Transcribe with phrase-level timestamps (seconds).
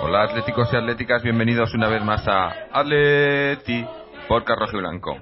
[0.00, 3.84] Hola atléticos y atléticas, bienvenidos una vez más a Atleti
[4.28, 5.18] por y Blanco.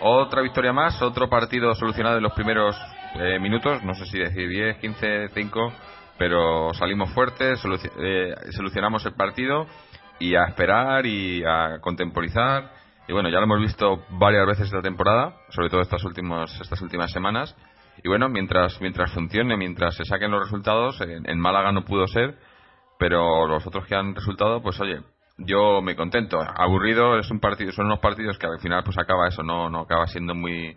[0.00, 2.76] Otra victoria más, otro partido solucionado en los primeros
[3.14, 5.72] eh, minutos, no sé si decir 10, 15, 5,
[6.18, 7.58] pero salimos fuertes,
[7.98, 9.66] eh, solucionamos el partido
[10.18, 12.85] y a esperar y a contemporizar.
[13.08, 16.80] Y bueno, ya lo hemos visto varias veces esta temporada, sobre todo estas últimas, estas
[16.82, 17.56] últimas semanas
[18.02, 22.36] y bueno, mientras, mientras funcione, mientras se saquen los resultados, en, Málaga no pudo ser,
[22.98, 25.00] pero los otros que han resultado, pues oye,
[25.38, 26.38] yo me contento.
[26.40, 29.80] Aburrido es un partido, son unos partidos que al final pues acaba eso, no, no
[29.80, 30.76] acaba siendo muy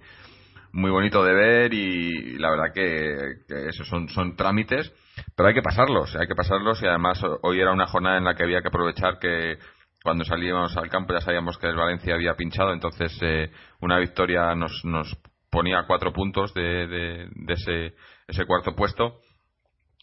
[0.71, 4.93] muy bonito de ver y la verdad que, que eso son, son trámites,
[5.35, 8.35] pero hay que pasarlos, hay que pasarlos y además hoy era una jornada en la
[8.35, 9.57] que había que aprovechar que
[10.03, 13.51] cuando salíamos al campo ya sabíamos que el Valencia había pinchado, entonces eh,
[13.81, 15.17] una victoria nos, nos
[15.49, 17.95] ponía cuatro puntos de, de, ese,
[18.27, 19.19] ese, cuarto puesto.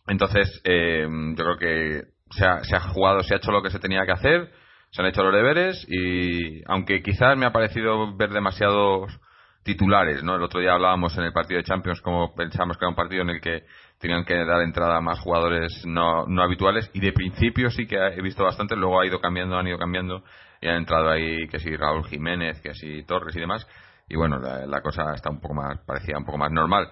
[0.08, 3.70] Entonces, eh, yo creo que se ha, se ha, jugado, se ha hecho lo que
[3.70, 4.50] se tenía que hacer,
[4.90, 9.18] se han hecho los deberes y aunque quizás me ha parecido ver demasiados
[9.62, 10.36] titulares, ¿no?
[10.36, 13.22] El otro día hablábamos en el partido de Champions como pensábamos que era un partido
[13.22, 13.64] en el que
[13.98, 17.96] tenían que dar entrada a más jugadores no, no habituales y de principio sí que
[17.96, 20.22] he visto bastante, luego ha ido cambiando, han ido cambiando
[20.60, 23.66] y han entrado ahí que si Raúl Jiménez, que si Torres y demás
[24.08, 26.88] y bueno, la, cosa está un poco más, parecía un poco más normal.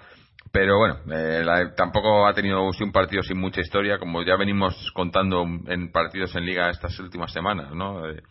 [0.53, 1.45] Pero bueno, eh,
[1.77, 6.45] tampoco ha tenido un partido sin mucha historia, como ya venimos contando en partidos en
[6.45, 8.09] liga estas últimas semanas, ¿no?
[8.09, 8.23] Eh,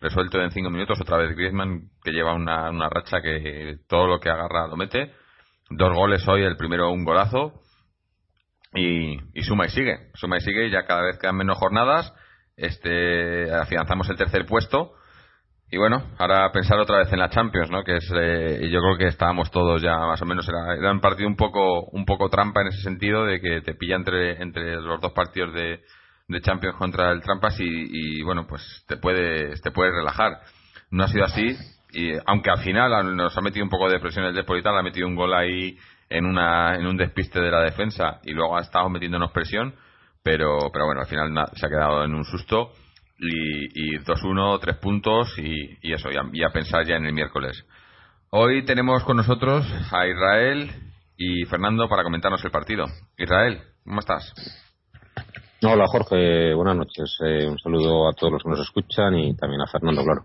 [0.00, 4.20] resuelto en cinco minutos, otra vez Griezmann, que lleva una, una racha que todo lo
[4.20, 5.12] que agarra lo mete.
[5.68, 7.60] Dos goles hoy, el primero un golazo.
[8.74, 12.12] Y, y suma y sigue, suma y sigue, y ya cada vez quedan menos jornadas.
[12.56, 14.94] Este, afianzamos el tercer puesto
[15.72, 17.84] y bueno, ahora pensar otra vez en la Champions, ¿no?
[17.84, 21.00] Que es, eh, yo creo que estábamos todos ya más o menos, era, era, un
[21.00, 24.74] partido un poco, un poco trampa en ese sentido de que te pilla entre, entre
[24.80, 25.80] los dos partidos de,
[26.26, 30.40] de Champions contra el Trampas y, bueno, pues te puedes, te puedes relajar.
[30.90, 31.56] No ha sido así
[31.92, 35.06] y aunque al final nos ha metido un poco de presión el Deportivo, ha metido
[35.06, 35.78] un gol ahí
[36.10, 39.74] en una, en un despiste de la defensa y luego ha estado metiéndonos presión,
[40.22, 42.72] pero, pero bueno, al final se ha quedado en un susto
[43.16, 47.64] y, y 2-1, tres puntos y, eso, y a, pensar ya en el miércoles.
[48.30, 50.70] Hoy tenemos con nosotros a Israel
[51.16, 52.86] y Fernando para comentarnos el partido.
[53.16, 54.34] Israel, ¿cómo estás?
[55.62, 57.18] Hola Jorge, buenas noches.
[57.24, 60.24] Eh, un saludo a todos los que nos escuchan y también a Fernando, claro.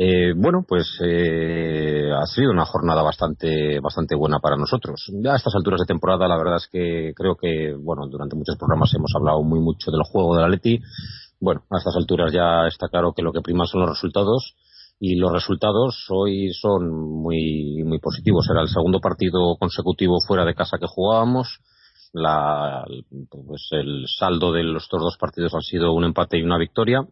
[0.00, 5.10] Eh, bueno, pues eh, ha sido una jornada bastante bastante buena para nosotros.
[5.22, 8.56] Ya a estas alturas de temporada, la verdad es que creo que, bueno, durante muchos
[8.56, 10.80] programas hemos hablado muy mucho del juego del Atleti
[11.40, 14.56] bueno, a estas alturas ya está claro que lo que prima son los resultados
[14.98, 18.48] y los resultados hoy son muy, muy positivos.
[18.50, 21.60] Era el segundo partido consecutivo fuera de casa que jugábamos.
[22.12, 22.84] La,
[23.30, 27.06] pues el saldo de los dos partidos han sido un empate y una victoria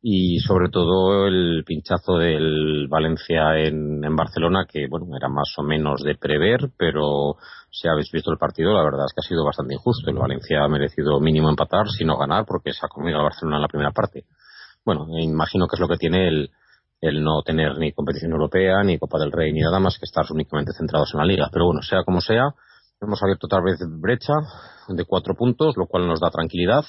[0.00, 6.02] y sobre todo el pinchazo del Valencia en, Barcelona que bueno era más o menos
[6.02, 7.36] de prever pero
[7.70, 10.10] si habéis visto el partido la verdad es que ha sido bastante injusto.
[10.10, 13.62] El Valencia ha merecido mínimo empatar sino ganar porque se ha comido al Barcelona en
[13.62, 14.24] la primera parte.
[14.84, 16.50] Bueno imagino que es lo que tiene el,
[17.00, 20.24] el no tener ni competición europea ni Copa del Rey ni nada más que estar
[20.30, 21.48] únicamente centrados en la liga.
[21.52, 22.54] Pero bueno sea como sea
[23.00, 24.34] hemos abierto otra vez brecha
[24.88, 26.84] de cuatro puntos lo cual nos da tranquilidad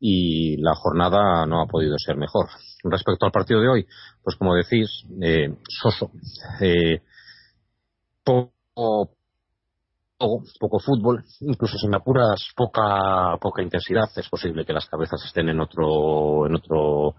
[0.00, 2.48] y la jornada no ha podido ser mejor.
[2.82, 3.86] Respecto al partido de hoy,
[4.22, 6.10] pues como decís, eh, soso.
[6.60, 7.00] Eh,
[8.24, 8.52] poco
[10.58, 15.48] poco fútbol, incluso si me apuras poca poca intensidad, es posible que las cabezas estén
[15.48, 17.16] en otro en otro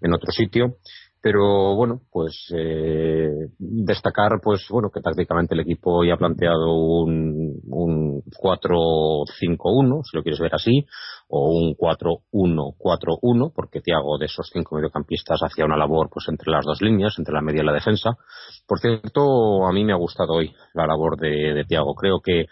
[0.00, 0.76] en otro sitio
[1.26, 7.58] pero bueno pues eh, destacar pues bueno que tácticamente el equipo ya ha planteado un,
[7.66, 10.86] un 4-5-1 si lo quieres ver así
[11.26, 16.64] o un 4-1-4-1 porque Tiago de esos cinco mediocampistas hacía una labor pues entre las
[16.64, 18.16] dos líneas entre la media y la defensa.
[18.64, 22.46] Por cierto a mí me ha gustado hoy la labor de, de Tiago creo que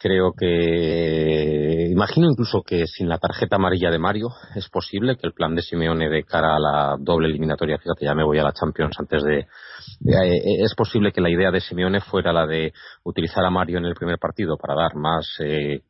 [0.00, 5.34] creo que imagino incluso que sin la tarjeta amarilla de Mario es posible que el
[5.34, 8.54] plan de Simeone de cara a la doble eliminatoria, fíjate ya me voy a la
[8.54, 12.72] Champions antes de, eh, es posible que la idea de Simeone fuera la de
[13.04, 15.82] utilizar a Mario en el primer partido para dar más eh,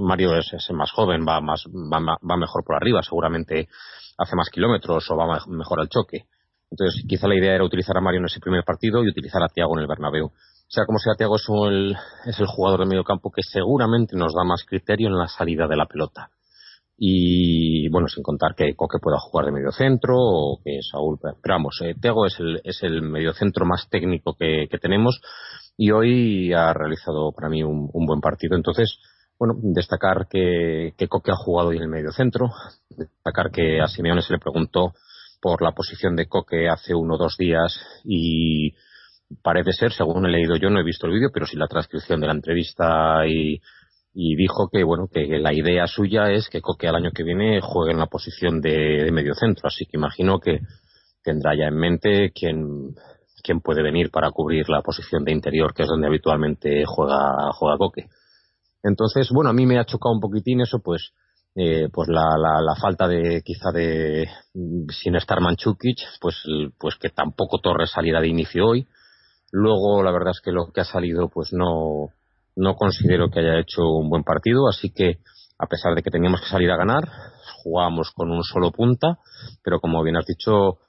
[0.00, 3.68] Mario es, más joven, va más va, va mejor por arriba, seguramente
[4.16, 6.26] hace más kilómetros o va mejor al choque.
[6.70, 9.48] Entonces, quizá la idea era utilizar a Mario en ese primer partido y utilizar a
[9.48, 10.30] Thiago en el Bernabéu
[10.68, 11.96] sea como sea, Thiago es el,
[12.26, 15.66] es el jugador de medio campo que seguramente nos da más criterio en la salida
[15.68, 16.30] de la pelota.
[16.98, 21.18] Y bueno, sin contar que Coque pueda jugar de medio centro o que Saúl.
[21.20, 25.20] Pero vamos, eh, es el, es el medio centro más técnico que, tenemos
[25.76, 28.56] y hoy ha realizado para mí un, buen partido.
[28.56, 28.98] Entonces,
[29.38, 32.48] bueno, destacar que, que Coque ha jugado hoy en el medio centro,
[32.88, 34.94] destacar que a Simeone se le preguntó
[35.42, 38.72] por la posición de Coque hace uno o dos días y
[39.42, 42.20] parece ser, según he leído yo, no he visto el vídeo, pero sí la transcripción
[42.20, 43.60] de la entrevista y,
[44.14, 47.92] dijo que bueno que la idea suya es que Coque al año que viene juegue
[47.92, 50.60] en la posición de, medio centro, así que imagino que
[51.22, 52.94] tendrá ya en mente quién,
[53.42, 57.76] quién puede venir para cubrir la posición de interior, que es donde habitualmente juega, juega
[57.76, 58.06] Coque.
[58.82, 61.12] Entonces, bueno, a mí me ha chocado un poquitín eso, pues,
[61.54, 64.28] eh, pues la, la, falta de quizá de
[64.88, 66.42] sin estar Manchukic, pues,
[66.78, 68.86] pues que tampoco Torres saliera de inicio hoy
[69.58, 72.08] Luego, la verdad es que lo que ha salido, pues no,
[72.56, 75.20] no considero que haya hecho un buen partido, así que
[75.58, 77.08] a pesar de que teníamos que salir a ganar,
[77.62, 79.16] jugábamos con un solo punta,
[79.64, 80.80] pero como bien has dicho,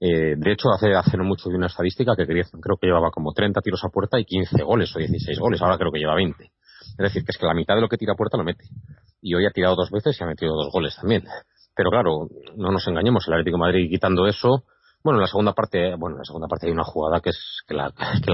[0.00, 3.32] eh, de hecho hace, hace no mucho de una estadística que creo que llevaba como
[3.32, 6.42] 30 tiros a puerta y 15 goles o 16 goles, ahora creo que lleva 20.
[6.42, 8.64] Es decir, que es que la mitad de lo que tira a puerta lo mete.
[9.22, 11.22] Y hoy ha tirado dos veces y ha metido dos goles también.
[11.76, 12.26] Pero claro,
[12.56, 14.64] no nos engañemos, el Atlético Madrid quitando eso,
[15.06, 17.62] bueno, en la segunda parte, bueno, en la segunda parte hay una jugada que es
[17.64, 17.92] que la,
[18.22, 18.24] que